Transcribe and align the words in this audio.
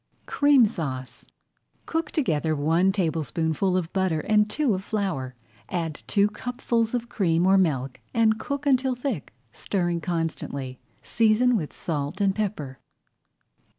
CREAM 0.25 0.65
SAUCE 0.65 1.27
Cook 1.85 2.09
together 2.09 2.55
one 2.55 2.91
tablespoonful 2.91 3.77
of 3.77 3.93
butter 3.93 4.21
and 4.21 4.49
two 4.49 4.73
of 4.73 4.83
flour. 4.83 5.35
Add 5.69 6.01
two 6.07 6.27
cupfuls 6.27 6.95
of 6.95 7.07
cream 7.07 7.45
or 7.45 7.55
milk 7.55 7.99
and 8.11 8.39
cook 8.39 8.65
until 8.65 8.95
thick, 8.95 9.31
stirring 9.51 10.01
constantly 10.01 10.79
Season 11.03 11.55
with 11.55 11.71
salt 11.71 12.19
and 12.19 12.33
pepper. 12.33 12.79